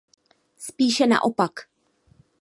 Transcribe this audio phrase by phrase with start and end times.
[0.57, 1.51] Spíše naopak.